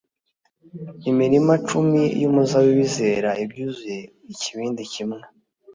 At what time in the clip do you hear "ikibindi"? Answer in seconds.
4.33-4.81